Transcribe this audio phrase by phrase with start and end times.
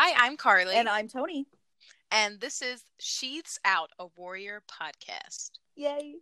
[0.00, 0.76] Hi, I'm Carly.
[0.76, 1.48] And I'm Tony.
[2.12, 5.50] And this is Sheaths Out, a Warrior podcast.
[5.74, 6.14] Yay.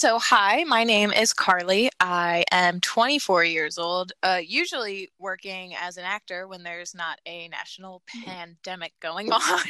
[0.00, 1.90] So hi, my name is Carly.
[2.00, 7.48] I am 24 years old, uh, usually working as an actor when there's not a
[7.48, 9.60] national pandemic going on.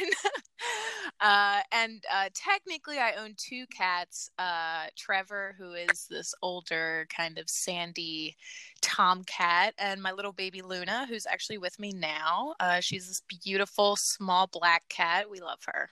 [1.19, 7.37] uh, and uh, technically, I own two cats uh, Trevor, who is this older, kind
[7.37, 8.37] of sandy
[8.81, 12.55] tomcat, and my little baby Luna, who's actually with me now.
[12.61, 15.29] Uh, she's this beautiful, small black cat.
[15.29, 15.89] We love her.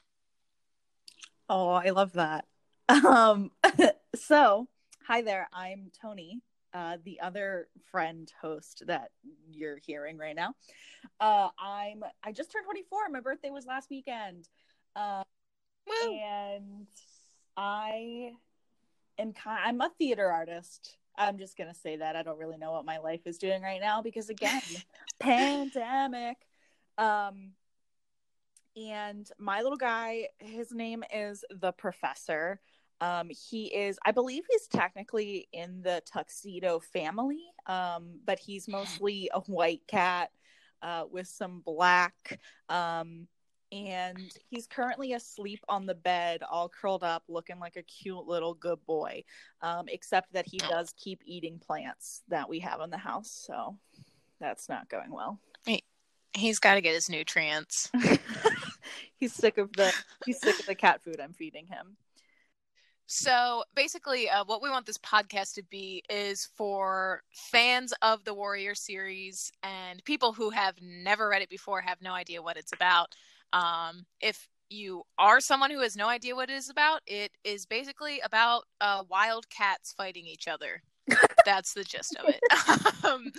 [1.50, 2.46] Oh, I love that.
[3.06, 3.52] Um,
[4.16, 4.68] so
[5.06, 5.48] hi there.
[5.54, 6.42] I'm Tony,
[6.74, 9.12] uh, the other friend host that
[9.52, 10.54] you're hearing right now.
[11.20, 13.10] Uh, I'm I just turned 24.
[13.10, 14.48] My birthday was last weekend.
[14.96, 15.24] Uh,
[16.04, 16.88] and
[17.56, 18.32] I
[19.18, 19.60] am kind.
[19.64, 20.98] I'm a theater artist.
[21.18, 23.82] I'm just gonna say that I don't really know what my life is doing right
[23.82, 24.62] now because again,
[25.20, 26.38] pandemic.
[26.98, 27.52] Um,
[28.76, 32.60] and my little guy, his name is the Professor.
[33.02, 39.30] Um, he is, I believe, he's technically in the tuxedo family, um, but he's mostly
[39.34, 40.32] a white cat
[40.82, 42.40] uh, with some black.
[42.68, 43.28] Um,
[43.72, 48.56] and he's currently asleep on the bed, all curled up, looking like a cute little
[48.56, 49.24] good boy.
[49.62, 53.78] Um, except that he does keep eating plants that we have in the house, so
[54.40, 55.40] that's not going well.
[55.66, 55.84] He,
[56.34, 57.92] he's got to get his nutrients.
[59.18, 59.94] he's sick of the
[60.26, 61.98] he's sick of the cat food I'm feeding him.
[63.12, 68.36] So basically, uh, what we want this podcast to be is for fans of the
[68.36, 72.72] Warrior series and people who have never read it before, have no idea what it's
[72.72, 73.08] about.
[73.52, 77.66] Um, if you are someone who has no idea what it is about, it is
[77.66, 80.84] basically about uh, wild cats fighting each other.
[81.48, 83.04] That's the gist of it.
[83.06, 83.32] um,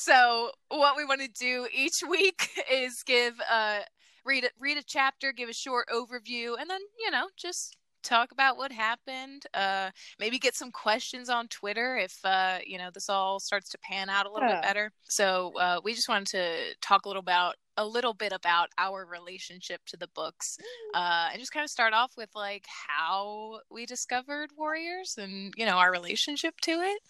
[0.00, 3.78] so, what we want to do each week is give uh,
[4.26, 8.32] read a, read a chapter, give a short overview, and then you know just talk
[8.32, 9.46] about what happened.
[9.54, 13.78] Uh, maybe get some questions on Twitter if uh, you know this all starts to
[13.78, 14.56] pan out a little yeah.
[14.56, 14.92] bit better.
[15.04, 19.04] So uh, we just wanted to talk a little about a little bit about our
[19.04, 20.98] relationship to the books, mm.
[21.00, 25.66] uh, and just kind of start off with like how we discovered Warriors and you
[25.66, 27.00] know our relationship to it.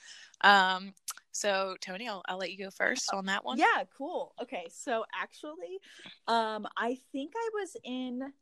[0.40, 0.94] Um,
[1.32, 3.58] so Tony, I'll, I'll let you go first on that one.
[3.58, 4.34] Yeah, cool.
[4.40, 5.80] Okay, so actually,
[6.28, 8.32] um, I think I was in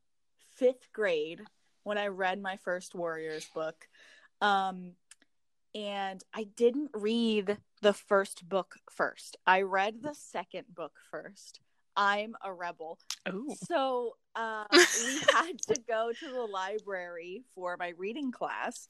[0.54, 1.40] fifth grade
[1.84, 3.86] when I read my first Warriors book.
[4.40, 4.92] Um,
[5.74, 9.36] and I didn't read the first book first.
[9.46, 11.60] I read the second book first.
[11.96, 12.98] I'm a rebel.
[13.28, 13.54] Ooh.
[13.66, 14.78] So uh, we
[15.32, 18.88] had to go to the library for my reading class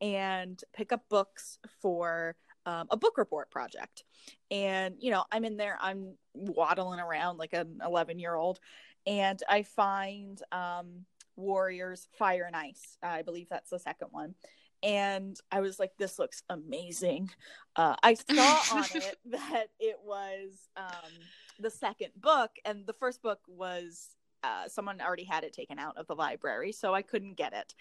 [0.00, 2.36] and pick up books for
[2.66, 4.04] um, a book report project.
[4.50, 8.60] And, you know, I'm in there, I'm waddling around like an 11 year old,
[9.06, 11.04] and I find um,
[11.36, 12.96] Warriors Fire and Ice.
[13.02, 14.34] I believe that's the second one.
[14.82, 17.30] And I was like, this looks amazing.
[17.76, 21.12] Uh, I saw on it that it was um,
[21.60, 24.08] the second book, and the first book was
[24.42, 27.74] uh, someone already had it taken out of the library, so I couldn't get it.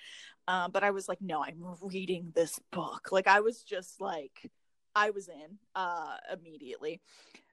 [0.48, 3.12] Uh, but I was like, no, I'm reading this book.
[3.12, 4.52] Like, I was just like,
[4.96, 7.02] I was in uh, immediately.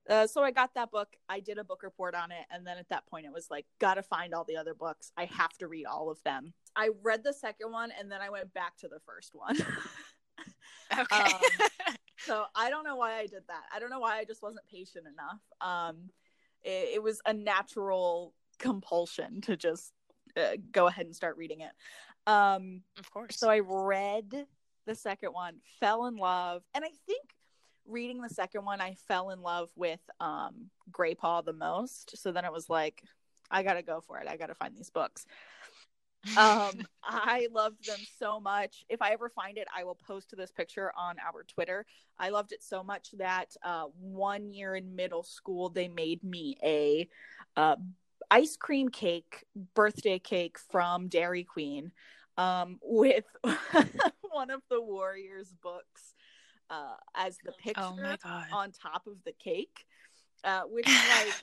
[0.09, 1.09] Uh, so I got that book.
[1.29, 3.67] I did a book report on it, and then at that point, it was like,
[3.79, 5.13] gotta find all the other books.
[5.17, 6.55] I have to read all of them.
[6.75, 9.57] I read the second one, and then I went back to the first one.
[10.99, 11.23] okay.
[11.23, 13.65] Um, so I don't know why I did that.
[13.75, 15.41] I don't know why I just wasn't patient enough.
[15.61, 16.11] Um,
[16.63, 19.93] it, it was a natural compulsion to just
[20.37, 21.73] uh, go ahead and start reading it.
[22.27, 23.39] Um, of course.
[23.39, 24.47] So I read
[24.87, 27.35] the second one, fell in love, and I think
[27.89, 32.17] reading the second one, I fell in love with um, Graypaw the most.
[32.17, 33.03] So then it was like,
[33.51, 34.29] I gotta go for it.
[34.29, 35.27] I gotta find these books.
[36.37, 38.85] um, I loved them so much.
[38.89, 41.87] If I ever find it, I will post this picture on our Twitter.
[42.19, 46.57] I loved it so much that uh, one year in middle school, they made me
[46.63, 47.09] a
[47.57, 47.77] uh,
[48.31, 49.45] ice cream cake
[49.75, 51.93] birthday cake from Dairy Queen
[52.37, 53.25] um, with
[54.31, 56.15] one of the Warriors books
[56.71, 59.85] uh, as the oh picture oh on top of the cake,
[60.45, 61.35] uh, which like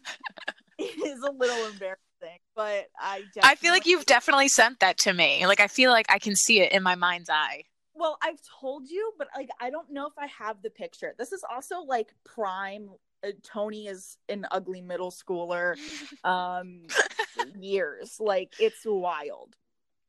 [1.05, 2.39] is a little embarrassing.
[2.55, 5.45] But I I feel like you've definitely sent that to me.
[5.45, 7.63] Like I feel like I can see it in my mind's eye.
[7.93, 11.13] well, I've told you, but like I don't know if I have the picture.
[11.17, 12.89] This is also like prime.
[13.25, 15.75] Uh, Tony is an ugly middle schooler.
[16.23, 16.87] Um,
[17.59, 19.55] years like it's wild.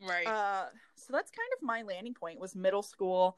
[0.00, 0.26] Right.
[0.26, 3.36] Uh, so that's kind of my landing point was middle school,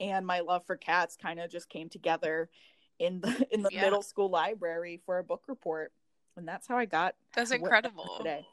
[0.00, 2.48] and my love for cats kind of just came together
[2.98, 3.82] in the in the Yeah.
[3.82, 5.92] middle school library for a book report,
[6.36, 8.16] and that's how I got That's what I am incredible.
[8.16, 8.46] today.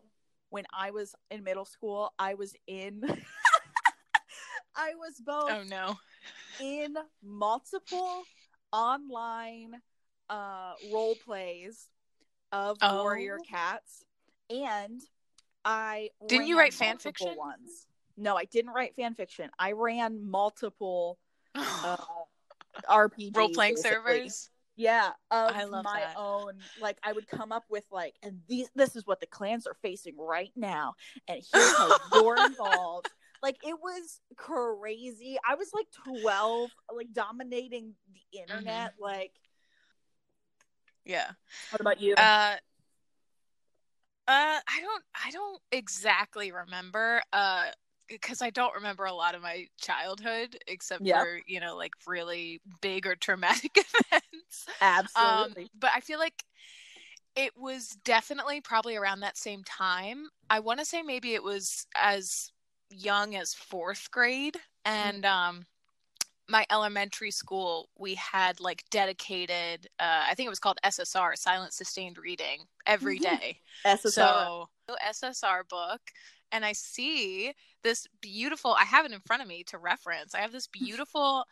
[0.50, 3.02] When I was in middle school, I was in.
[4.76, 5.98] I was both Oh no.
[6.60, 8.24] in multiple
[8.72, 9.82] online
[10.30, 11.88] uh role plays
[12.52, 13.04] of Oh.
[13.04, 14.04] warrior cats
[14.50, 15.02] and
[15.64, 17.34] i Didn't you write fan fiction?
[17.38, 21.18] ones no i didn't write fan fiction i ran multiple
[21.84, 21.98] uh
[22.90, 24.50] rpgs Role playing servers.
[24.76, 26.16] yeah of I love my that.
[26.18, 29.66] own like i would come up with like and these this is what the clans
[29.68, 30.94] are facing right now
[31.28, 33.08] and here's how you're involved
[33.42, 39.04] like it was crazy i was like 12 like dominating the internet Mm-hmm.
[39.04, 39.32] like
[41.06, 41.32] Yeah.
[41.72, 42.56] what about you Uh
[44.28, 47.68] uh I don't I don't exactly remember uh
[48.08, 51.08] because I don't remember a lot of my childhood except Yep.
[51.08, 53.78] for, you know, like really big or traumatic
[54.12, 54.68] events.
[54.82, 56.44] absolutely Um, but I feel like
[57.36, 60.28] it was definitely probably around that same time.
[60.50, 62.52] I want to say maybe it was as
[62.90, 65.66] young as fourth grade, and um,
[66.50, 69.88] my elementary school we had like dedicated.
[70.00, 73.42] Uh, I think it was called SSR, Silent Sustained Reading, every Mhm.
[73.86, 74.52] SSR.
[74.88, 76.02] So SSR book,
[76.52, 77.54] and I see
[77.84, 78.74] this beautiful.
[78.74, 80.34] I have it in front of me to reference.
[80.36, 81.46] I have this beautiful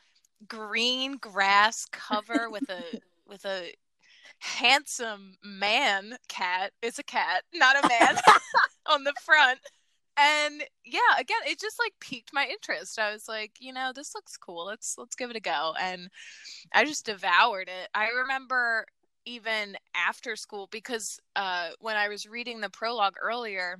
[0.47, 3.73] green grass cover with a with a
[4.39, 6.71] handsome man cat.
[6.81, 8.17] It's a cat, not a man,
[8.85, 9.59] on the front.
[10.17, 12.99] And yeah, again, it just like piqued my interest.
[12.99, 14.65] I was like, you know, this looks cool.
[14.65, 15.73] Let's let's give it a go.
[15.79, 16.09] And
[16.73, 17.89] I just devoured it.
[17.93, 18.85] I remember
[19.25, 23.79] even after school because uh when I was reading the prologue earlier,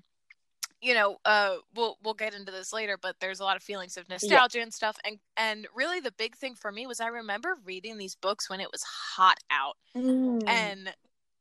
[0.81, 3.97] you know, uh we'll we'll get into this later, but there's a lot of feelings
[3.97, 4.97] of nostalgia and stuff.
[5.05, 8.59] And and really the big thing for me was I remember reading these books when
[8.59, 10.43] it was hot out Mm.
[10.49, 10.93] and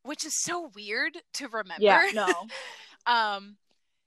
[0.04, 1.82] which is so weird to remember.
[1.82, 2.26] yeah no
[3.06, 3.56] um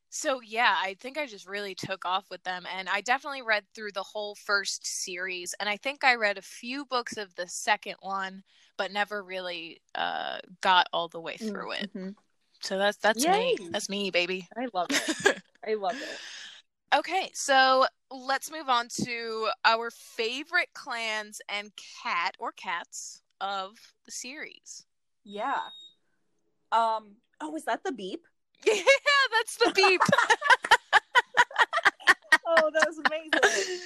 [0.10, 3.64] so yeah i think i just really took off with them and i definitely read
[3.76, 7.46] through the whole first series and i think i read a few books of the
[7.48, 8.42] second one
[8.78, 12.16] but never really uh got all the way through it Mhm.
[12.62, 13.58] So that's that's me.
[13.72, 14.48] That's me baby.
[14.58, 15.42] I love it.
[15.68, 16.20] I love it.
[16.96, 21.72] Okay so let's move on to our favorite clans and
[22.04, 24.86] cat or cats of the series.
[25.24, 25.60] Yeah.
[26.72, 28.26] Um oh is that the beep?
[28.66, 28.74] Yeah
[29.32, 30.02] that's the beep.
[32.50, 33.80] Oh that was amazing.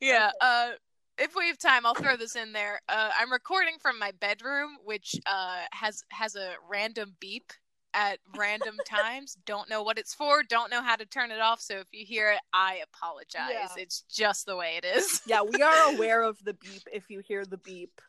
[0.00, 0.30] Yeah.
[0.40, 0.70] Uh,
[1.18, 2.80] if we have time, I'll throw this in there.
[2.88, 7.52] Uh, I'm recording from my bedroom, which uh, has has a random beep
[7.94, 9.36] at random times.
[9.46, 10.42] Don't know what it's for.
[10.42, 11.60] Don't know how to turn it off.
[11.60, 13.50] So if you hear it, I apologize.
[13.50, 13.68] Yeah.
[13.76, 15.20] It's just the way it is.
[15.26, 18.00] yeah we are aware of the beep if you hear the beep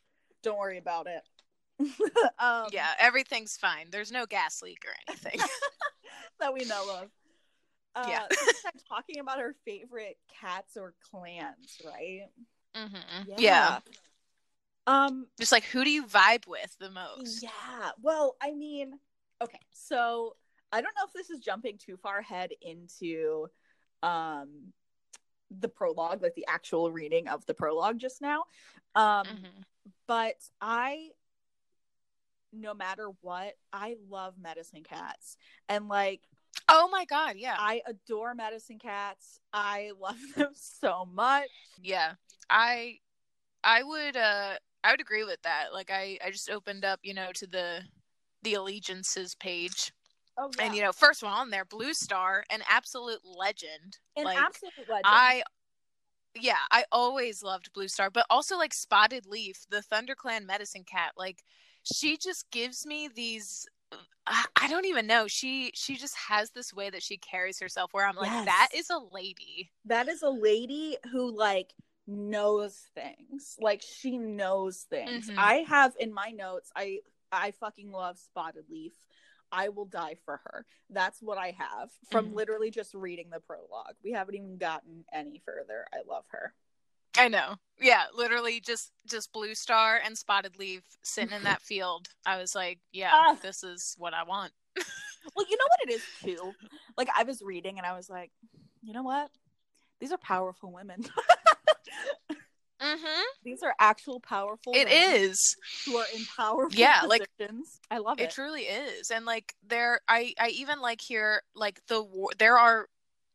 [0.44, 1.22] don't worry about it
[2.40, 3.88] um yeah, everything's fine.
[3.90, 5.40] There's no gas leak or anything.
[6.40, 7.10] that we know of
[7.96, 8.20] uh, Yeah.
[8.32, 12.28] so we started talking about our favorite cats or clans right
[12.88, 13.80] hmm yeah.
[14.88, 17.44] um Just like who do you vibe with the most?
[17.44, 17.92] Yeah.
[18.02, 18.94] Well, I mean,
[19.42, 19.60] okay.
[19.72, 20.36] So
[20.72, 23.48] I don't know if this is jumping too far ahead into
[24.04, 24.74] um
[25.60, 28.44] the prologue, like the actual reading of the prologue just now.
[28.96, 29.64] Um Mhm.
[30.08, 31.10] but I
[32.52, 35.38] no matter what, I love medicine cats.
[35.68, 36.22] And like
[36.70, 37.56] Oh my god, yeah.
[37.58, 39.40] I adore medicine cats.
[39.54, 41.50] I love them so much.
[41.82, 42.14] Yeah.
[42.50, 43.00] I
[43.64, 45.74] I would uh I would agree with that.
[45.74, 47.82] Like I I just opened up, you know, to the
[48.44, 49.92] the allegiances page.
[50.38, 50.66] Oh yeah.
[50.66, 53.98] And you know, first one on there, Blue Star, an absolute legend.
[54.16, 55.04] an like absolute legend.
[55.06, 55.44] I
[56.36, 61.14] yeah, I always loved Blue Star, but also like Spotted Leaf, the ThunderClan medicine cat.
[61.18, 61.44] Like
[61.84, 63.66] she just gives me these
[64.62, 65.28] I don't even know.
[65.28, 68.46] She she just has this way that she carries herself where I'm like Yes.
[68.46, 69.72] that is a lady.
[69.86, 71.74] that is a lady who like
[72.06, 75.36] knows things like she knows things Mhm.
[75.38, 77.00] i have in my notes i
[77.32, 78.94] i fucking love spotted leaf
[79.52, 82.34] i will die for her that's what i have from Mhm.
[82.34, 86.56] literally just reading the prologue we haven't even gotten any further i love her
[87.20, 87.56] I know.
[87.82, 92.08] Yeah, literally just just Blue Star and Spotted Leaf sitting in that field.
[92.26, 93.38] I was like, yeah, Ah.
[93.42, 94.52] this is what I want.
[95.36, 96.54] well you know what it is too
[96.98, 98.32] like i was reading and i was like
[98.82, 99.30] you know what
[100.00, 101.04] these are powerful women
[102.82, 103.22] Mm-hmm.
[103.44, 104.72] These are actual powerful.
[104.74, 105.58] It women is.
[105.86, 107.28] who are in powerful Yeah, like-
[107.92, 108.32] I love It it.
[108.32, 112.30] truly is, and like there, I I even like here like the war.
[112.38, 112.88] There are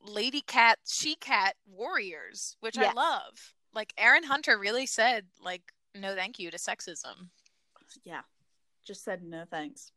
[0.02, 3.53] lady cat, she cat warriors, which I love.
[3.74, 5.62] Like Erin Hunter really said, like
[5.94, 7.28] no thank you to sexism.
[8.04, 8.22] Yeah,
[8.86, 9.90] just said no thanks.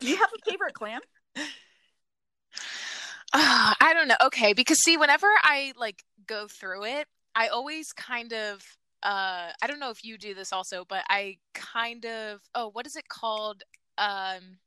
[0.00, 1.00] Do you have a favorite clan?
[3.36, 4.14] Ah, I don't know.
[4.26, 8.62] Okay, because see, whenever I like go through it, I always kind of
[9.02, 12.86] uh I don't know if you do this also, but I kind of oh, what
[12.86, 13.64] is it called?
[13.98, 14.58] Um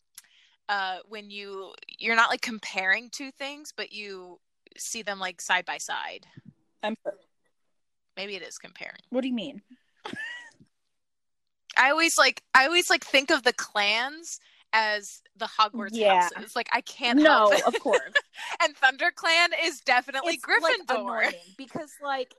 [0.67, 4.37] uh when you you're not like comparing two things, but you
[4.77, 6.25] see them like side by side.
[6.83, 6.97] I'm.
[8.17, 8.99] Maybe it is comparing.
[9.09, 9.61] What do you mean?
[11.77, 14.39] I always like I always like think of the clans
[14.73, 16.29] as the Hogwarts Yeah.
[16.31, 16.55] houses.
[16.55, 18.13] Like I can't No, of course.
[18.63, 21.01] and Thunder Clan is definitely It's, like, Gryffindor.
[21.19, 22.33] annoying because like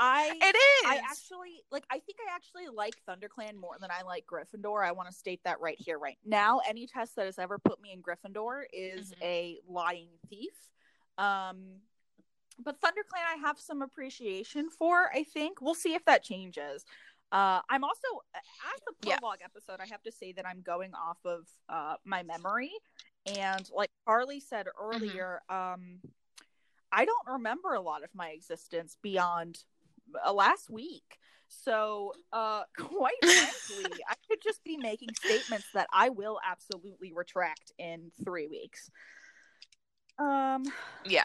[0.00, 0.86] I it is.
[0.86, 4.84] I actually like I think I actually like ThunderClan more than I like Gryffindor.
[4.84, 6.60] I want to state that right here right now.
[6.68, 9.22] Any test that has ever put me in Gryffindor is Mhm.
[9.22, 10.54] a lying thief.
[11.18, 11.82] Um
[12.64, 15.60] but ThunderClan I have some appreciation for, I think.
[15.60, 16.84] We'll see if that changes.
[17.30, 19.18] Uh I'm also as the Yeah.
[19.44, 22.72] episode, I have to say that I'm going off of uh my memory
[23.26, 26.00] and like Carly said earlier, um
[26.92, 29.64] I don't remember a lot of my existence beyond
[30.26, 31.18] uh, last week.
[31.48, 37.72] So, uh, quite frankly, I could just be making statements that I will absolutely retract
[37.78, 38.90] in three weeks.
[40.18, 40.64] Um,
[41.04, 41.24] yeah.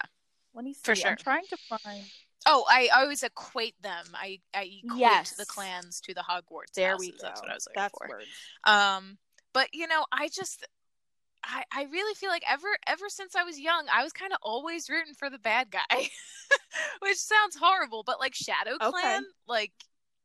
[0.58, 0.82] Let me see.
[0.84, 1.12] For sure.
[1.12, 2.04] I'm trying to find.
[2.48, 4.06] Oh, I, always equate them.
[4.16, 5.36] I, I equate Yes.
[5.36, 6.74] the clans to the Hogwarts.
[6.76, 7.00] There houses.
[7.00, 7.18] we go.
[7.22, 8.08] That's what I was looking That's for.
[8.10, 8.26] words.
[8.64, 9.18] Um,
[9.54, 10.66] but you know, I just,
[11.44, 14.40] I, I really feel like ever, ever since I was young, I was kind of
[14.42, 15.82] always rooting for the bad guy,
[17.02, 18.04] which sounds horrible.
[18.04, 18.90] But like Shadow Okay.
[18.90, 19.74] Clan, like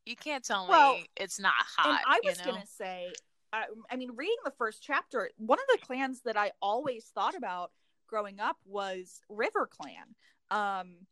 [0.07, 2.03] you can't tell me it's not hot.
[2.07, 2.53] I you was know?
[2.53, 3.13] gonna say,
[3.53, 7.35] I, I mean, reading the first chapter, one of the clans that I always thought
[7.35, 7.71] about
[8.13, 10.15] growing up was River Clan.
[10.51, 11.07] Um,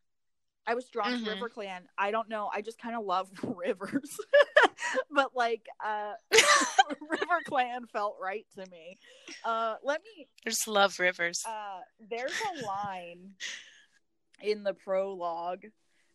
[0.67, 1.25] I was drawn Mhm.
[1.25, 1.89] to River Clan.
[1.97, 4.11] I don't know, I just kind of love rivers,
[5.11, 6.13] but like, uh,
[7.01, 8.99] River Clan felt right to me.
[9.43, 11.43] Uh, let me I just love rivers.
[11.47, 11.81] uh,
[12.11, 13.31] there's a line
[14.43, 15.65] in the prologue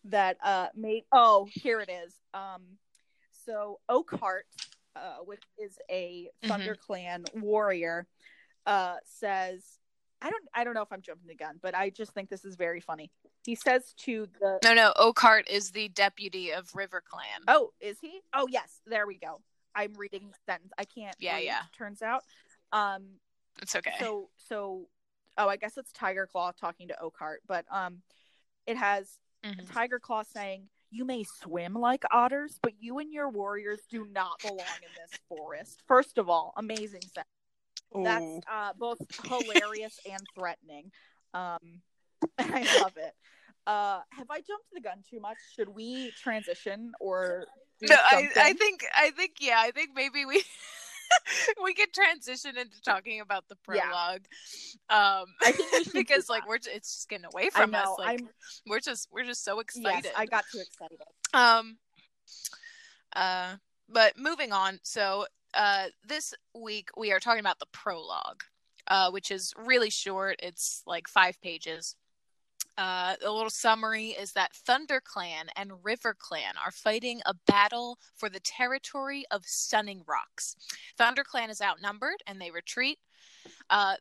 [0.03, 2.61] that uh made oh here it is um
[3.45, 4.45] so oakheart
[4.95, 6.49] uh which is a Mhm.
[6.49, 8.05] thunderclan warrior
[8.67, 9.79] uh says
[10.25, 12.43] i don't i don't know if i'm jumping the gun but i just think this
[12.43, 13.09] is very funny
[13.45, 17.41] he says to the no, no, Oakheart is the deputy of River Clan.
[17.47, 19.39] oh is he oh yes there we go
[19.75, 21.61] i'm reading the sentence i can't Yeah, read, yeah.
[21.77, 22.23] turns out
[22.73, 23.03] um
[23.61, 23.93] It's okay.
[23.99, 24.87] so so
[25.37, 28.01] oh i guess it's tiger claw talking to oakheart but um
[28.65, 29.71] it has Mhm.
[29.71, 34.39] tiger claw saying you may swim like otters but you and your warriors do not
[34.41, 37.29] belong in this forest first of all amazing sentence.
[37.93, 38.97] That's uh both
[39.29, 40.91] hilarious and threatening
[41.33, 41.81] um
[42.39, 43.13] i love it
[43.67, 47.45] uh have i jumped the gun too much should we transition or
[47.81, 50.43] no, I, I think I think yeah, I think maybe we
[51.63, 53.81] we could transition into talking about the Yeah.
[53.83, 54.25] prologue.
[54.89, 57.89] Um I think we should do because like we're it's just getting away from us.
[57.99, 58.29] Like I'm
[58.67, 60.11] we're just we're just so yes, excited.
[60.15, 60.99] I got too excited.
[61.33, 61.77] Um
[63.15, 63.55] uh
[63.89, 64.79] but moving on.
[64.83, 68.43] So uh this week we are talking about the prologue,
[68.87, 70.39] uh which is really short.
[70.41, 71.95] It's like 5 pages.
[72.77, 77.97] Uh, a little summary is that Thunder Clan and River Clan are fighting a battle
[78.17, 80.57] for the territory of Sunning Rocks.
[80.97, 82.99] Thunder Clan is outnumbered and they retreat.
[83.69, 83.95] Uh,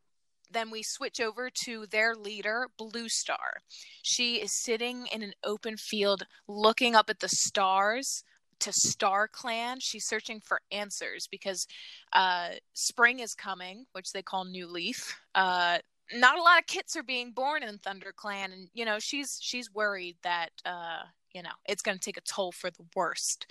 [0.51, 3.61] then we switch over to their leader, Blue Star.
[4.03, 8.25] She is sitting in an open field looking up at the stars
[8.65, 9.79] to Star Clan.
[9.79, 11.67] She's searching for answers because
[12.15, 15.21] uh, spring is coming, which they call New Leaf.
[15.35, 15.79] Uh,
[16.15, 19.39] not a lot of kits are being born in Thunder Clan, and you know she's
[19.41, 21.03] she's worried that uh,
[21.35, 23.47] you know it's going to take a toll for the worst.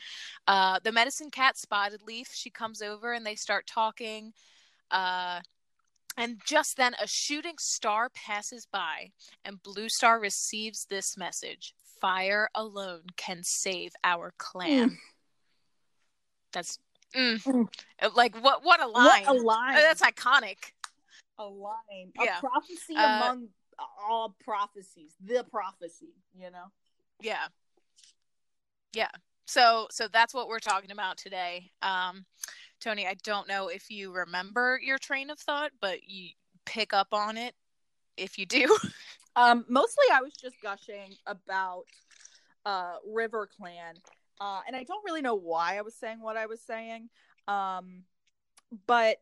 [0.47, 4.33] Uh, the medicine cat Spotted Leaf, she comes over and they start talking.
[4.91, 5.39] Uh,
[6.15, 9.11] and just then, a shooting star passes by,
[9.45, 14.97] and Blue Star receives this message Fire alone can save our clan.
[16.51, 16.77] That's
[17.15, 17.41] mm.
[17.41, 17.67] Mm.
[18.13, 18.61] like what?
[18.65, 19.23] What a line!
[19.23, 19.75] What a line!
[19.77, 20.57] Uh, That's iconic.
[21.39, 22.11] a line.
[22.21, 22.39] Yeah.
[22.39, 23.47] A prophecy Uh, among
[24.05, 25.13] all prophecies.
[25.23, 26.65] The prophecy, you know?
[27.21, 27.47] Yeah,
[28.93, 29.07] yeah.
[29.45, 31.71] So, so that's what we're talking about today.
[31.81, 32.25] Um,
[32.81, 36.31] Tony, I don't know if you remember your train of thought, but you
[36.65, 37.55] pick up on it
[38.17, 38.77] if you do.
[39.35, 41.85] Um, mostly I was just gushing about
[42.65, 43.95] uh River Clan
[44.39, 47.09] Uh, and I don't really know why I was saying what I was saying.
[47.47, 48.03] Um,
[48.87, 49.21] but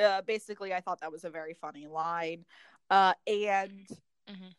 [0.00, 2.44] uh, basically, I thought that was a very funny line.
[2.90, 3.86] Uh, and
[4.28, 4.54] Mhm.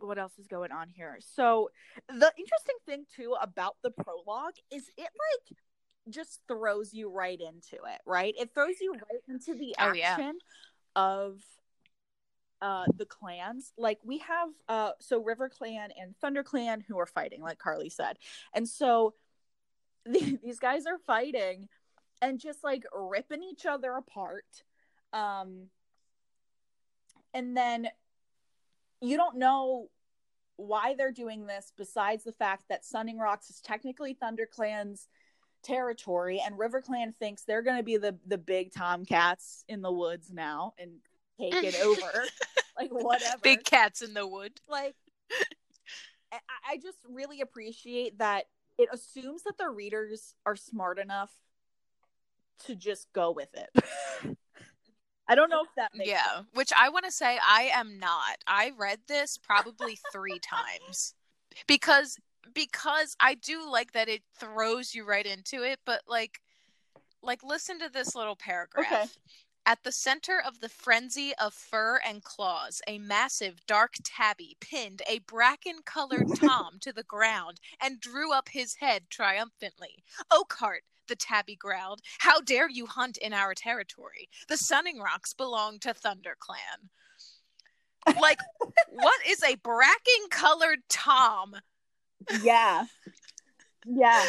[0.00, 1.18] what else is going on here?
[1.20, 1.70] So,
[2.08, 5.58] the interesting thing too about the prologue is it like
[6.08, 8.34] just throws you right into it, right?
[8.38, 10.14] It throws you right into the Oh, yeah.
[10.14, 10.38] action
[10.96, 11.42] of
[12.62, 17.06] uh the clans like we have uh so river clan and thunder clan who are
[17.06, 18.16] fighting like carly said.
[18.54, 19.14] And so
[20.06, 21.68] the, these guys are fighting
[22.22, 24.46] and just like ripping each other apart
[25.12, 25.66] um
[27.34, 27.88] and then
[29.00, 29.88] you don't know
[30.56, 35.08] why they're doing this besides the fact that sunning rocks is technically thunder clan's
[35.62, 39.92] territory and river clan thinks they're going to be the the big tomcats in the
[39.92, 40.92] woods now and
[41.42, 42.24] take it over
[42.78, 44.52] like whatever Big cats in the wood.
[44.68, 44.94] like
[46.32, 46.38] I,
[46.70, 48.46] I just really appreciate that
[48.78, 51.30] it assumes that the readers are smart enough
[52.66, 53.70] to just go with it
[55.28, 58.38] i don't know if that makes Yeah, which I want to say I am not.
[58.46, 61.14] I read this probably 3 times.
[61.66, 62.18] Because
[62.54, 66.40] because I do like that it throws you right into it, but like
[67.22, 68.86] like listen to this little paragraph.
[68.86, 69.06] Okay.
[69.64, 75.02] At the center of the frenzy of fur and claws, a massive dark tabby pinned
[75.06, 80.02] a bracken colored Tom to the ground and drew up his head triumphantly.
[80.32, 84.28] Oakheart, the tabby growled, how dare you hunt in our territory?
[84.48, 86.90] The Sunning Rocks belong to Thunder Clan.
[88.20, 88.40] Like,
[88.88, 91.54] what is a bracken colored Tom?
[92.42, 92.84] yeah
[93.86, 94.24] yeah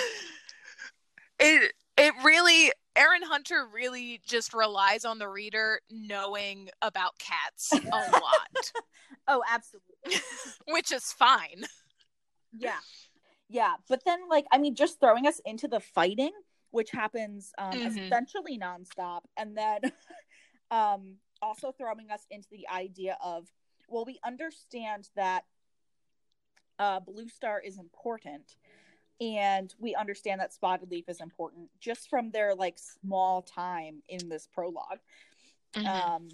[1.39, 7.97] It it really Erin Hunter really just relies on the reader knowing about cats a
[8.11, 8.71] lot,
[9.27, 10.19] oh absolutely
[10.67, 11.63] which is fine.
[12.57, 12.77] yeah
[13.49, 16.31] yeah but then like i mean just throwing us into the fighting
[16.71, 18.05] which happens um Mhm.
[18.05, 19.81] essentially nonstop and then
[20.71, 23.47] um also throwing us into the idea of
[23.87, 25.43] well we understand that
[26.79, 28.55] uh blue star is important
[29.21, 34.29] and we understand that spotted leaf is important just from their like small time in
[34.29, 34.99] this prologue
[35.85, 36.27] um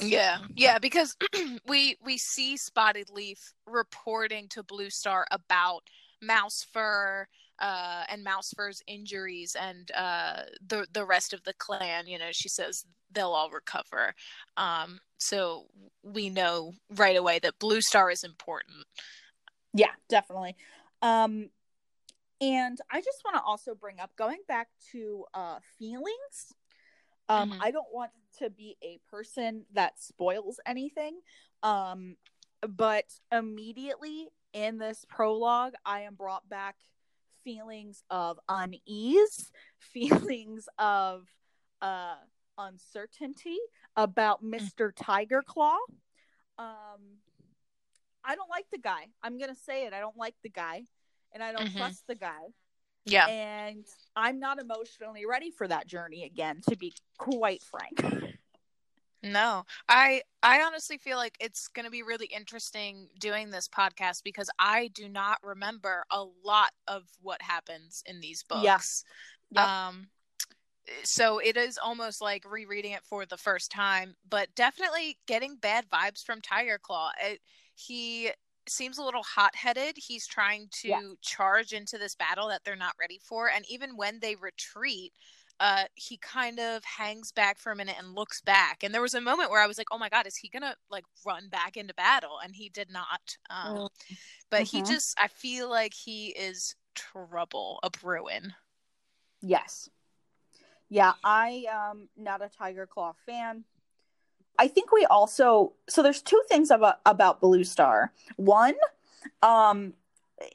[0.00, 1.16] Yeah, yeah, because
[1.66, 5.82] we we see Spotted Leaf reporting to Blue Star about
[6.20, 7.26] Mouse Fur
[7.58, 12.06] uh, and Mouse Fur's injuries and uh, the the rest of the clan.
[12.06, 14.14] You know, she says they'll all recover.
[14.56, 15.66] Um, so
[16.02, 18.84] we know right away that Blue Star is important.
[19.74, 20.56] Yeah, definitely.
[21.02, 21.50] Um
[22.42, 26.52] and I just want to also bring up going back to uh feelings.
[27.28, 27.58] Um Mhm.
[27.60, 31.20] I don't want to be a person that spoils anything.
[31.62, 32.16] Um
[32.68, 36.76] but immediately in this prologue I am brought back
[37.44, 41.28] feelings of unease, feelings of
[41.80, 42.16] uh
[42.58, 43.58] uncertainty
[43.96, 44.92] about Mr.
[44.94, 45.78] Tiger Claw.
[46.58, 47.20] Um
[48.24, 49.08] I don't like the guy.
[49.22, 49.92] I'm gonna say it.
[49.92, 50.86] I don't like the guy,
[51.32, 51.76] and I don't Mhm.
[51.76, 52.52] trust the guy.
[53.04, 56.60] Yeah, And I'm not emotionally ready for that journey again.
[56.68, 58.00] To be quite frank.
[59.24, 64.22] No, I I honestly feel like it's going to be really interesting doing this podcast
[64.24, 68.64] because I do not remember a lot of what happens in these books.
[68.64, 68.80] Yeah.
[69.50, 69.68] Yep.
[69.68, 70.10] Um
[71.04, 75.88] so it is almost like rereading it for the first time, but definitely getting bad
[75.88, 77.12] vibes from Tiger Claw.
[77.22, 77.40] It,
[77.74, 78.32] he
[78.68, 79.96] seems a little hot-headed.
[79.96, 81.00] He's trying to Yeah.
[81.20, 85.12] charge into this battle that they're not ready for and even when they retreat
[85.60, 88.82] uh, he kind of hangs back for a minute and looks back.
[88.82, 90.74] And there was a moment where I was like, "Oh my god, is he gonna
[90.90, 93.36] like run back into battle?" And he did not.
[93.48, 94.18] Um, Mm.
[94.50, 94.86] But he Mhm.
[94.88, 98.54] just, I feel like he is trouble, a Bruin.
[99.42, 99.90] Yes.
[100.88, 103.64] Yeah, I am not a Tiger Claw fan.
[104.58, 108.12] I think we also so there's two things about about Blue Star.
[108.36, 108.74] One,
[109.42, 109.94] um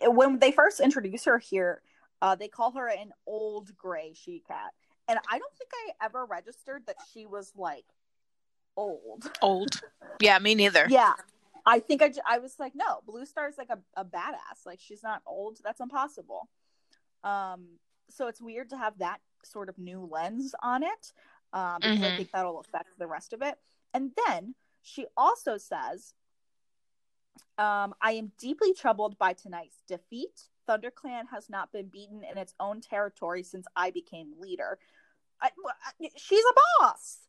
[0.03, 1.81] when they first introduce her here,
[2.21, 4.73] uh they call her an old gray she cat.
[5.07, 7.85] And I don't think I ever registered that she was like
[8.75, 9.31] old.
[9.41, 9.81] Old.
[10.21, 10.85] yeah, me neither.
[10.89, 11.13] Yeah.
[11.65, 14.65] I think I I was like, no, Blue Star's like a, a badass.
[14.65, 15.59] Like she's not old.
[15.63, 16.47] That's impossible.
[17.23, 17.65] Um,
[18.09, 21.13] so it's weird to have that sort of new lens on it.
[21.53, 22.17] Um, because I Mhm.
[22.17, 23.59] think that'll affect the rest of it.
[23.93, 26.13] And then she also says,
[27.57, 30.49] um, I am deeply troubled by tonight's defeat.
[30.67, 34.77] ThunderClan has not been beaten in its own territory since I became leader.
[35.41, 35.51] I,
[36.15, 37.27] she's a boss.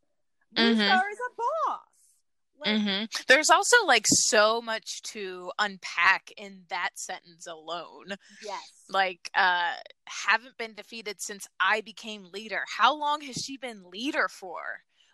[0.55, 0.75] Mhm.
[0.75, 1.81] Star is a boss.
[2.59, 8.16] Like, hmm There's also like so much to unpack in that sentence alone.
[8.42, 8.61] Yes.
[8.88, 9.75] Like, uh,
[10.07, 12.62] haven't been defeated since I became leader.
[12.77, 14.61] How long has she been leader for?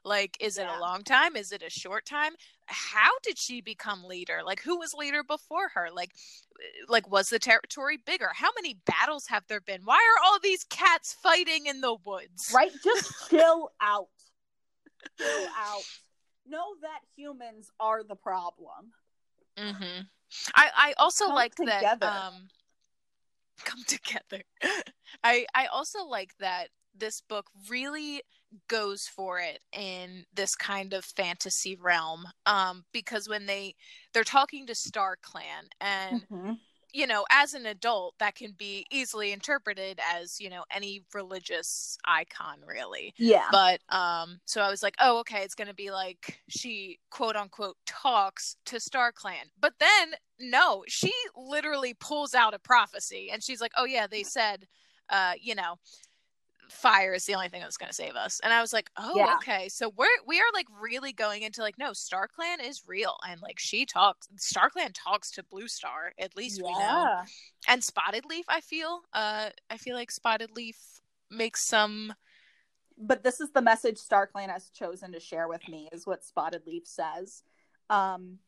[0.04, 1.34] Like, is it a long time?
[1.34, 2.32] Is it a short time?
[2.66, 4.40] How did she become leader?
[4.44, 5.88] Like, who was leader before her?
[5.92, 6.10] Like,
[6.88, 8.30] like was the territory bigger?
[8.34, 9.80] How many battles have there been?
[9.84, 12.52] Why are all these cats fighting in the woods?
[12.54, 12.70] right?
[12.84, 14.08] Just chill out.
[15.18, 15.82] Chill out.
[16.46, 18.92] Know that humans are the problem.
[19.58, 20.00] hmm
[20.54, 22.02] I I also Come like that.
[22.02, 22.48] Um,
[23.64, 24.42] come together.
[25.22, 28.22] I I also like that this book really
[28.68, 32.26] goes for it in this kind of fantasy realm.
[32.46, 33.74] Um, because when they
[34.12, 36.58] they're talking to Star Clan and Mhm.
[36.94, 41.98] You know, as an adult, that can be easily interpreted as, you know, any religious
[42.04, 43.12] icon, really.
[43.18, 43.48] Yeah.
[43.50, 47.34] But, um, so I was like, oh, okay, it's going to be like she quote
[47.34, 49.46] unquote talks to Star Clan.
[49.60, 54.22] But then, no, she literally pulls out a prophecy and she's like, oh, yeah, they
[54.22, 54.68] said,
[55.10, 55.78] uh, you know,
[56.68, 59.12] fire is the only thing that's going to save us and i was like oh
[59.16, 59.34] Yeah.
[59.36, 63.16] okay so we're we are like really going into like no star clan is real
[63.28, 67.20] and like she talks star clan talks to blue star at least we know
[67.68, 70.76] and spotted leaf i feel uh i feel like spotted leaf
[71.30, 72.14] makes some
[72.96, 76.22] But this is the message Star Clan has chosen to share with me, is what
[76.22, 77.42] Spotted Leaf says.
[77.90, 78.38] Um,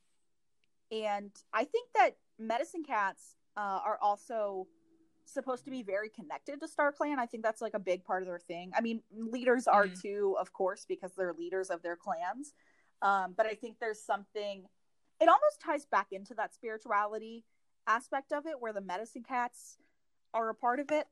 [0.92, 4.68] and I think that medicine cats uh, are also
[5.32, 7.18] supposed to be very connected to Star Clan.
[7.18, 8.72] I think that's like a big part of their thing.
[8.76, 10.00] I mean, leaders are Mhm.
[10.00, 12.54] too, of course, because they're leaders of their clans.
[13.02, 14.68] Um, but I think there's something.
[15.20, 17.44] It almost ties back into that spirituality
[17.86, 19.78] aspect of it, where the medicine cats
[20.34, 21.08] are a part of it.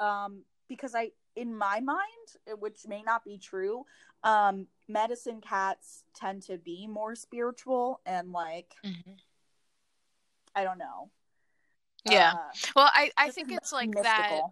[0.00, 3.86] Um, because I, in my mind, which may not be true,
[4.22, 8.76] um, medicine cats tend to be more spiritual and like
[10.54, 11.10] I don't know.
[12.04, 12.32] Yeah.
[12.32, 14.42] Uh, well i i think it's like that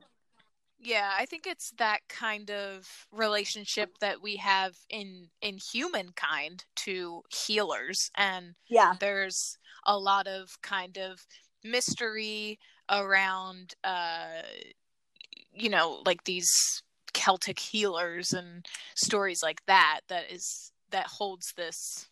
[0.81, 7.23] yeah i think it's that kind of relationship that we have in in humankind to
[7.31, 11.27] healers and Yeah, there's a lot of kind of
[11.65, 12.59] mystery
[12.91, 14.43] around uh
[15.53, 16.83] you know like these
[17.15, 22.09] celtic healers and stories like that that is that holds this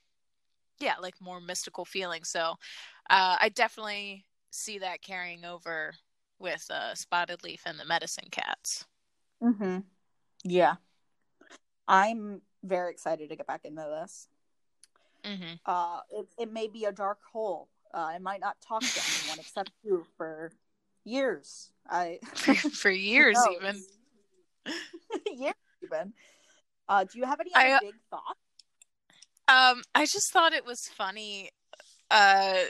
[0.80, 2.24] yeah like more mystical feeling.
[2.24, 2.56] So
[3.10, 5.92] uh i definitely see that carrying over
[6.38, 8.84] with uh spotted leaf and the medicine cats
[9.42, 9.78] Mm-hmm.
[10.44, 10.74] yeah.
[11.88, 14.28] I'm very excited to get back into this.
[15.24, 17.68] hmm Uh, it, it may be a dark hole.
[17.92, 20.52] Uh, I might not talk to anyone except you for
[21.04, 21.72] years.
[21.88, 23.82] I for, years even
[25.26, 26.12] years even.
[26.88, 28.40] Uh, do you have any I, other uh, big thoughts?
[29.48, 31.50] Um, I just thought it was funny,
[32.10, 32.64] uh,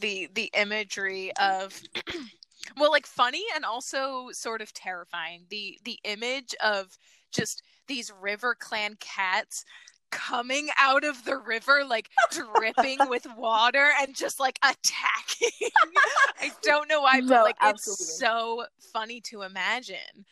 [0.00, 1.80] the the imagery of,
[2.78, 5.46] well, like funny and also sort of terrifying.
[5.50, 6.96] The the image of
[7.32, 9.64] just these River Clan cats
[10.10, 15.70] coming out of the river, like dripping with water and just like attacking.
[16.40, 18.04] I don't know why, but No, like absolutely.
[18.04, 20.24] it's so funny to imagine.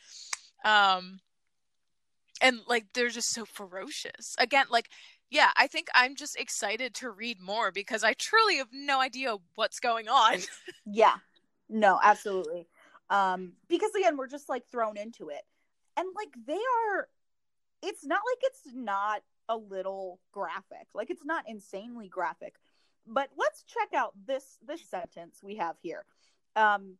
[0.64, 1.20] Um,
[2.40, 4.34] and like they're just so ferocious.
[4.38, 4.88] Again, like
[5.34, 9.36] yeah, I think I'm just excited to read more because I truly have no idea
[9.56, 10.38] what's going on.
[10.86, 11.14] Yeah.
[11.68, 12.68] No, absolutely.
[13.10, 15.42] Um, because again, we're just like thrown into it.
[15.96, 17.08] And like they are
[17.82, 20.86] it's not like it's not a little graphic.
[20.94, 22.54] Like it's not insanely graphic.
[23.06, 26.04] But let's check out this this sentence we have here.
[26.54, 26.98] Um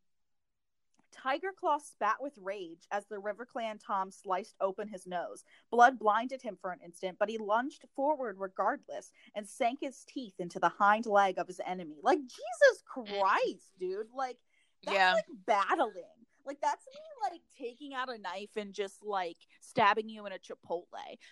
[1.23, 5.45] Tiger Claw spat with rage as the River Clan Tom sliced open his nose.
[5.71, 10.35] Blood blinded him for an instant, but he lunged forward regardless and sank his teeth
[10.39, 11.97] into the hind leg of his enemy.
[12.03, 14.09] Like Jesus Christ, dude!
[14.15, 14.39] Like
[14.85, 15.15] that's yeah.
[15.15, 16.05] like battling.
[16.47, 20.39] Like that's me like taking out a knife and just like stabbing you in a
[20.39, 20.85] Chipotle.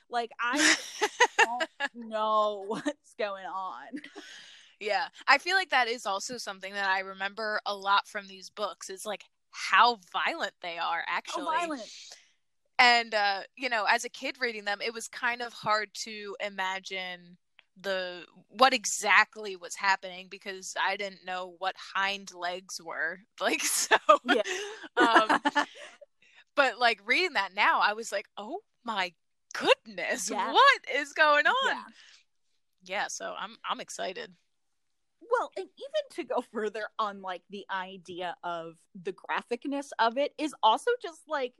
[0.09, 0.77] Like I
[1.38, 3.88] don't know what's going on.
[4.81, 5.09] yeah.
[5.27, 8.88] I feel like that is also something that I remember a lot from these books
[8.88, 11.44] is like how violent they are actually.
[11.46, 11.90] Oh, violent.
[12.78, 16.34] and uh you know as a kid reading them it was kind of hard to
[16.44, 17.36] imagine
[17.80, 23.96] the what exactly was happening because i didn't know what hind legs were like so
[24.24, 24.42] Yeah.
[24.96, 25.40] um
[26.56, 29.12] but like reading that now i was like oh my
[29.54, 30.52] goodness Yeah.
[30.52, 31.82] what is going on Yeah.
[32.84, 34.32] yeah so i'm i'm excited
[35.33, 40.35] Well, and even to go further on like the idea of the graphicness of it
[40.38, 41.55] is also just like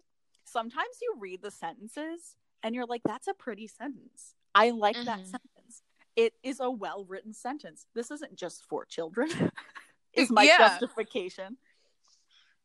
[0.45, 4.35] sometimes you read the sentences and you're like, that's a pretty sentence.
[4.55, 5.27] I like that Mhm.
[5.27, 5.83] sentence.
[6.15, 7.87] it is a well written sentence.
[7.95, 9.31] This isn't just for children.
[10.13, 10.59] is my Yeah.
[10.59, 11.57] justification.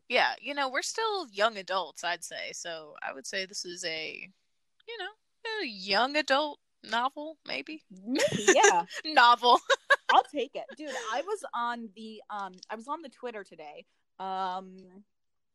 [0.09, 2.51] Yeah, you know, we're still young adults, I'd say.
[2.53, 4.29] So I would say this is a,
[4.87, 7.83] you know, a young adult novel, maybe.
[8.05, 8.83] Maybe, yeah.
[9.05, 9.59] Novel.
[10.09, 10.63] I'll take it.
[10.77, 13.85] Dude, I was on the um I was on the Twitter today.
[14.19, 14.77] Um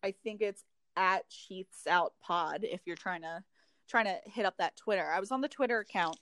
[0.03, 0.64] I think it's
[0.97, 3.42] at Sheaths Out Pod if you're trying to
[3.88, 5.07] trying to hit up that Twitter.
[5.11, 6.18] I was on the Twitter account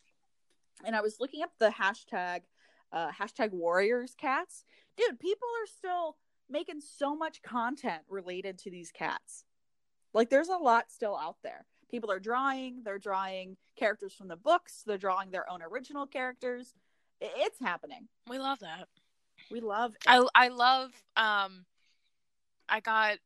[0.85, 2.43] and I was looking up the hashtag
[2.93, 4.65] uh hashtag warriors cats.
[4.97, 6.17] Dude, people are still
[6.49, 9.45] making so much content related to these cats.
[10.13, 11.67] Like there's a lot still out there.
[11.91, 16.73] People are drawing, they're drawing characters from the books, they're drawing their own original characters.
[17.21, 18.09] It's happening.
[18.29, 18.89] We love that.
[19.51, 20.03] We love it.
[20.07, 21.65] I I love um
[22.69, 23.19] I got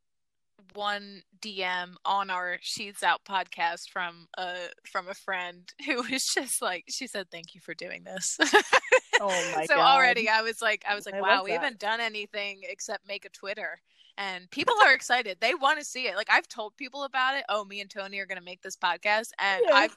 [0.72, 4.54] one DM on our Sheaths Out podcast from a
[4.90, 8.38] from a friend who was just like she said thank you for doing this.
[9.20, 9.66] Oh my God.
[9.68, 9.96] so God.
[9.96, 11.60] already I was like I was like I wow, we that.
[11.60, 13.80] haven't done anything except make a Twitter.
[14.16, 15.38] And people are excited.
[15.40, 16.16] They want to see it.
[16.16, 17.44] Like I've told people about it.
[17.48, 19.74] Oh, me and Tony are going to make this podcast and Yeah.
[19.74, 19.96] I've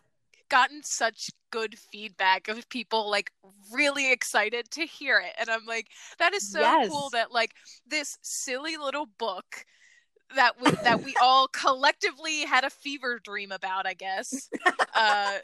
[0.50, 3.32] gotten such good feedback of people like
[3.72, 5.34] really excited to hear it.
[5.38, 5.88] And I'm like
[6.20, 6.90] that is so Yes.
[6.90, 7.52] cool that like
[7.86, 9.66] this silly little book
[10.36, 14.50] that we that we all collectively had a fever dream about, I guess.
[14.96, 15.38] Uh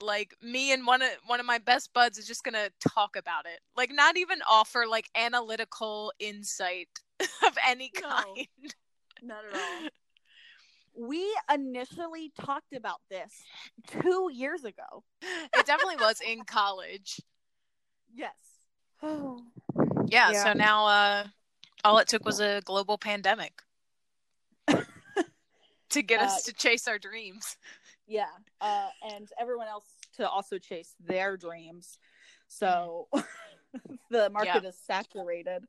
[0.00, 3.46] like me and one of one of my best buds is just gonna talk about
[3.46, 6.88] it like not even offer like analytical insight
[7.20, 8.00] of any No.
[8.08, 8.74] kind
[9.22, 9.88] Not at all.
[10.96, 13.32] We initially talked about this
[14.00, 15.02] two years ago.
[15.22, 17.20] it definitely was in college
[18.14, 18.36] Yes.
[19.02, 20.44] yeah, Yeah.
[20.44, 21.24] so now uh
[21.82, 23.60] all it took was a global pandemic
[24.68, 27.56] to get us Uh, to chase our dreams
[28.06, 28.26] yeah.
[28.60, 29.86] Uh, and everyone else
[30.16, 31.98] to also chase their dreams.
[32.48, 33.08] So
[34.10, 35.64] the market is saturated.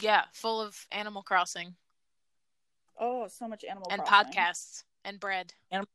[0.00, 1.74] yeah full of animal crossing
[3.00, 4.32] Oh, so much animal and Crossing.
[4.32, 5.86] podcasts and bread Anim-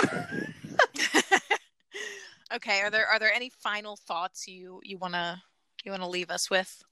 [2.54, 5.40] okay are there are there any final thoughts you you want to
[5.84, 6.82] you want to leave us with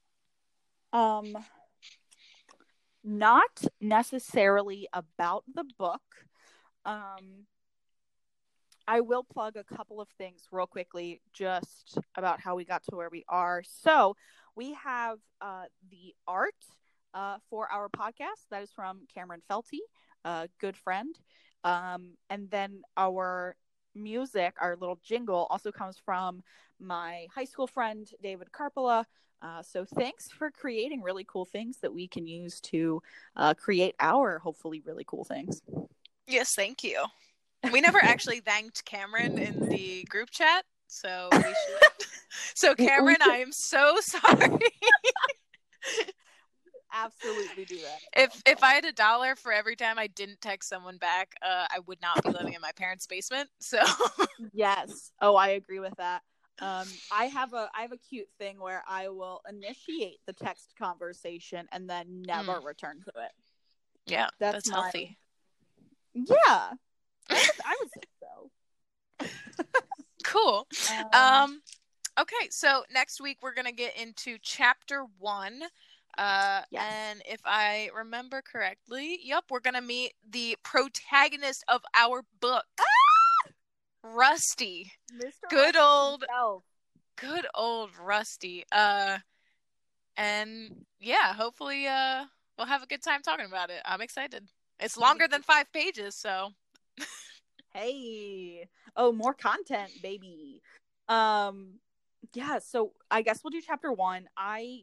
[0.91, 1.37] um
[3.03, 6.01] not necessarily about the book
[6.85, 7.45] um
[8.87, 12.95] i will plug a couple of things real quickly just about how we got to
[12.95, 13.63] where we are.
[13.63, 14.15] So
[14.55, 16.55] we have uh the art
[17.13, 18.47] uh for our podcast.
[18.51, 19.79] That is from cameron felty
[20.25, 21.15] a good friend.
[21.63, 23.55] Um and then our
[23.95, 26.41] music our little jingle also comes from
[26.79, 29.05] my high school friend david carpola.
[29.41, 33.01] Uh, so thanks for creating really cool things that we can use to
[33.35, 35.61] uh, create our hopefully really cool things.
[36.27, 37.03] Yes, thank you.
[37.71, 41.53] We never actually thanked Cameron in the group chat, so we should.
[42.55, 44.57] So Cameron, I am so sorry.
[46.91, 47.99] Absolutely do that.
[48.15, 51.65] if if I had a dollar for every time I didn't text someone back, uh,
[51.69, 53.49] I would not be living in my parents' basement.
[53.59, 53.79] So
[54.51, 56.21] yes, oh, I agree with that.
[56.59, 60.73] Um, I have a I have a cute thing where I will initiate the text
[60.77, 63.31] conversation and then never return to it.
[64.05, 65.17] yeah, That's that's, healthy.
[66.13, 66.73] Yeah, I
[67.29, 69.27] would, I would say so.
[70.23, 70.67] Cool.
[71.13, 71.61] Um, Um,
[72.19, 75.61] okay, so next week we're gonna get into chapter one.
[76.17, 76.93] Uh, Yes.
[76.93, 82.65] and if I remember correctly, yep, we're gonna meet the protagonist of our book,
[84.03, 84.91] Rusty.
[85.13, 85.31] Mr.
[85.49, 86.63] Good Rusty old, himself.
[87.15, 88.63] good old Rusty.
[88.71, 89.19] Uh,
[90.17, 92.25] and yeah, hopefully, uh,
[92.57, 93.81] we'll have a good time talking about it.
[93.85, 94.47] I'm excited.
[94.83, 96.51] It's longer than five pages, so
[97.73, 98.67] Hey.
[98.97, 100.61] Oh, more content, baby.
[101.07, 101.79] Um
[102.33, 104.27] yeah, so I guess we'll do chapter 1.
[104.37, 104.81] I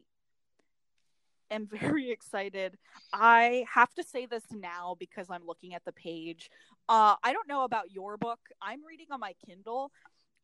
[1.51, 2.77] am very excited.
[3.13, 6.49] I have to say this now because I'm looking at the page.
[6.89, 8.39] Uh I don't know about your book.
[8.59, 9.91] I'm reading on my Kindle.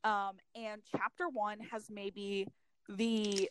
[0.04, 2.48] Um and chapter 1 has maybe
[2.88, 3.50] the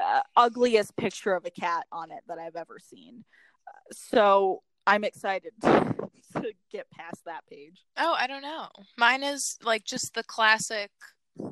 [0.00, 3.24] uh, ugliest picture of a cat on it that I've ever seen.
[3.68, 7.80] Uh, so I'm excited to get past that page.
[7.96, 8.68] Oh, I don't know.
[8.98, 10.90] Mine is like just the classic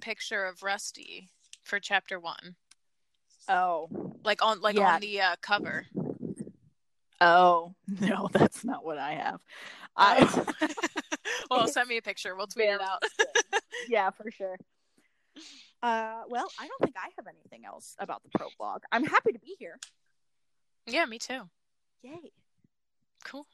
[0.00, 1.30] picture of Rusty
[1.62, 2.56] for chapter one,
[3.48, 3.88] Oh,
[4.24, 4.94] like on like Yeah.
[4.94, 5.86] on the uh, cover.
[7.20, 9.40] oh no, that's not what I have.
[9.96, 10.28] I
[11.50, 12.34] well, send me a picture.
[12.36, 13.02] We'll tweet it out.
[13.88, 14.56] yeah, for sure.
[15.82, 18.82] Uh, well, I don't think I have anything else about the prologue.
[18.92, 19.78] I'm happy to be here.
[20.86, 21.42] yeah, me too.
[22.02, 22.32] Yay!
[23.24, 23.46] Cool.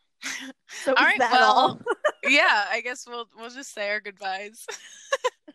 [0.69, 1.81] So All right, well, all?
[2.25, 4.67] yeah, I guess we'll we'll just say our goodbyes.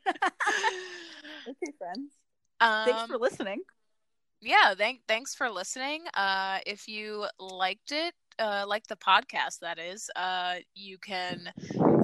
[0.08, 2.14] okay, friends.
[2.60, 3.62] Um, Thanks for listening.
[4.42, 6.04] yeah, thank thanks for listening.
[6.14, 11.52] Uh, if you liked it, uh, like the podcast, that is, uh, you can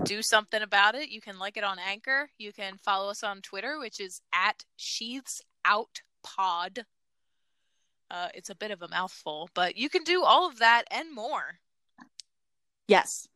[0.03, 1.09] do something about it.
[1.09, 2.29] You can like it on Anchor.
[2.37, 6.85] You can follow us on Twitter, which is at Sheaths Out Pod.
[8.09, 11.13] Uh, it's a bit of a mouthful, but you can do all of that and
[11.13, 11.59] more.
[12.87, 13.27] Yes.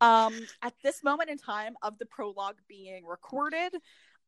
[0.00, 3.74] Um, at this moment in time of the prologue being recorded,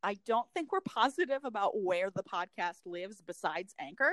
[0.03, 4.13] I don't think we're positive about where the podcast lives besides Anchor.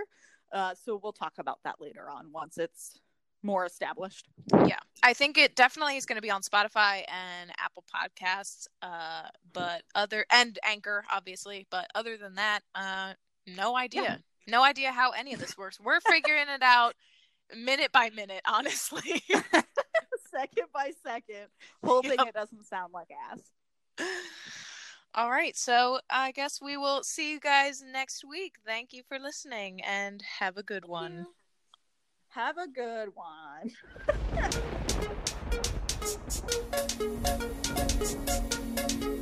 [0.51, 2.99] Uh, so we'll talk about that later on once it's
[3.43, 4.27] more established.
[4.65, 8.67] Yeah, I think it definitely is going to be on Spotify and Apple Podcasts.
[8.81, 11.67] Uh, but other and Anchor, obviously.
[11.69, 13.13] But other than that, uh,
[13.45, 14.01] no idea.
[14.03, 14.17] Yeah.
[14.49, 15.79] No idea how any of this works.
[15.79, 16.95] We're figuring it out
[17.55, 19.23] minute by minute, honestly.
[20.37, 21.47] second by second,
[21.83, 22.27] hoping yep.
[22.27, 23.41] it doesn't sound like ass.
[25.15, 28.55] All right, so I guess we will see you guys next week.
[28.65, 31.13] Thank you for listening and have a good Thank one.
[31.13, 31.25] You.
[32.29, 33.71] Have a good one.